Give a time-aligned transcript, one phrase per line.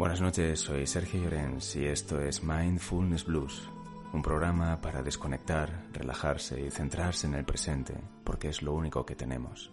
[0.00, 3.68] Buenas noches, soy Sergio Llorens y esto es Mindfulness Blues,
[4.14, 9.14] un programa para desconectar, relajarse y centrarse en el presente, porque es lo único que
[9.14, 9.70] tenemos.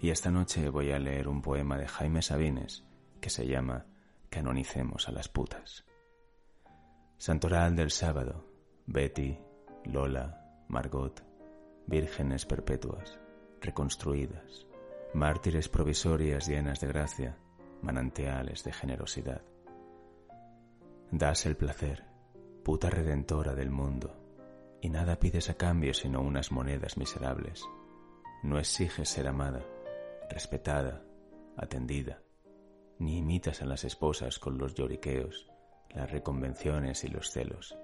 [0.00, 2.86] Y esta noche voy a leer un poema de Jaime Sabines
[3.20, 3.84] que se llama
[4.30, 5.84] Canonicemos a las putas.
[7.18, 8.46] Santoral del sábado,
[8.86, 9.38] Betty,
[9.84, 11.22] Lola, Margot,
[11.86, 13.20] vírgenes perpetuas,
[13.60, 14.66] reconstruidas,
[15.12, 17.36] mártires provisorias llenas de gracia,
[17.82, 19.42] manantiales de generosidad.
[21.10, 22.04] Das el placer,
[22.64, 24.16] puta redentora del mundo,
[24.82, 27.64] y nada pides a cambio sino unas monedas miserables.
[28.42, 29.64] No exiges ser amada,
[30.28, 31.04] respetada,
[31.56, 32.22] atendida,
[32.98, 35.48] ni imitas a las esposas con los lloriqueos,
[35.90, 37.78] las reconvenciones y los celos.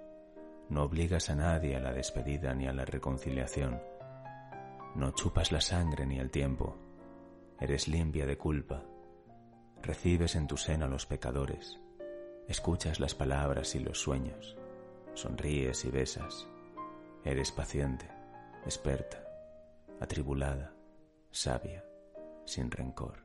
[0.69, 3.81] No obligas a nadie a la despedida ni a la reconciliación.
[4.97, 6.77] No chupas la sangre ni el tiempo.
[7.61, 8.83] Eres limpia de culpa.
[9.81, 11.82] Recibes en tu seno a los pecadores
[12.53, 14.59] Escuchas las palabras y los sueños,
[15.15, 16.47] sonríes y besas.
[17.25, 18.07] Eres paciente,
[18.67, 19.27] experta,
[20.03, 20.75] atribulada,
[21.31, 21.83] sabia,
[22.45, 23.25] sin rencor.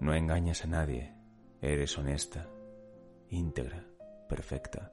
[0.00, 1.14] No engañas a nadie,
[1.60, 2.48] eres honesta,
[3.28, 3.86] íntegra,
[4.28, 4.92] perfecta.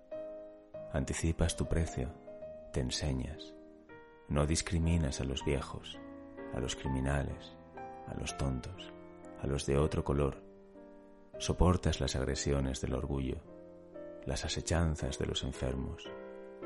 [0.91, 2.13] Anticipas tu precio,
[2.71, 3.55] te enseñas.
[4.29, 5.97] No discriminas a los viejos,
[6.53, 7.51] a los criminales,
[8.05, 8.93] a los tontos,
[9.41, 10.42] a los de otro color
[11.39, 13.41] Soportas las agresiones del orgullo,
[14.25, 16.09] las asechanzas de los enfermos,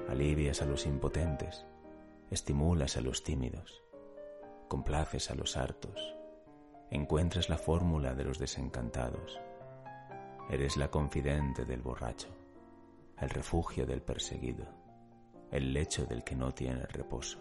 [0.07, 1.65] alivias a los impotentes,
[2.29, 3.81] estimulas a los tímidos,
[4.67, 6.15] complaces a los hartos,
[6.91, 9.39] encuentras la fórmula de los desencantados.
[10.49, 12.29] Eres la confidente del borracho,
[13.19, 14.67] el refugio del perseguido,
[15.49, 17.39] el lecho del que no tiene reposo.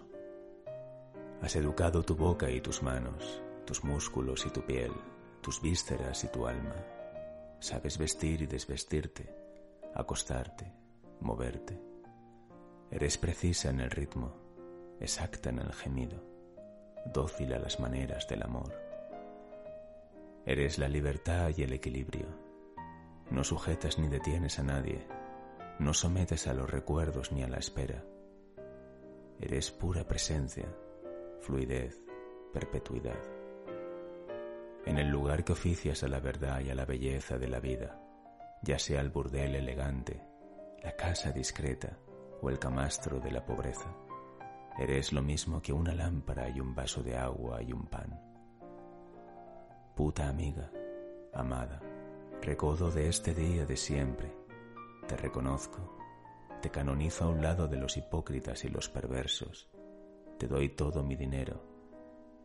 [1.43, 4.93] Has educado tu boca y tus manos, tus músculos y tu piel,
[5.43, 6.96] tus vísceras y tu alma
[7.59, 9.35] Sabes vestir y desvestirte,
[9.95, 10.73] acostarte,
[11.21, 11.81] moverte.
[12.91, 14.33] Eres precisa en el ritmo,
[15.01, 16.23] exacta en el gemido,
[17.07, 18.73] dócil a las maneras del amor.
[20.45, 22.29] Eres la libertad y el equilibrio.
[23.31, 25.07] No sujetas ni detienes a nadie,
[25.79, 28.05] no sometes a los recuerdos ni a la espera.
[29.41, 30.69] Eres pura presencia,
[31.41, 31.99] fluidez,
[32.53, 33.36] perpetuidad
[34.87, 38.01] en el lugar que oficias a la verdad y a la belleza de la vida,
[38.63, 40.23] ya sea el burdel elegante,
[40.83, 41.99] la casa discreta
[42.41, 43.93] o el camastro de la pobreza.
[44.79, 48.21] Eres lo mismo que una lámpara y un vaso de agua y un pan.
[49.97, 50.71] Puta amiga,
[51.35, 51.81] amada,
[52.41, 54.33] recodo de este día de siempre,
[55.09, 55.99] te reconozco,
[56.63, 59.69] te canonizo a un lado de los hipócritas y los perversos,
[60.39, 61.63] te doy todo mi dinero,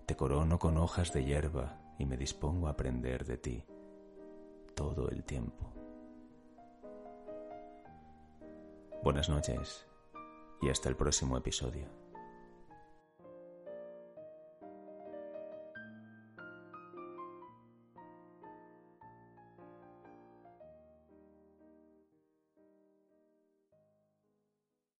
[0.07, 3.63] te corono con hojas de hierba y me dispongo a aprender de ti
[4.73, 5.71] todo el tiempo.
[9.03, 9.85] Buenas noches
[10.61, 12.00] y hasta el próximo episodio.